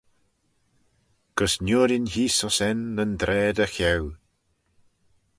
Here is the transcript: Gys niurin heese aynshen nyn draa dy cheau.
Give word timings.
Gys 1.37 1.53
niurin 1.65 2.05
heese 2.13 2.43
aynshen 2.47 2.79
nyn 2.95 3.11
draa 3.21 3.51
dy 3.57 3.65
cheau. 3.75 4.03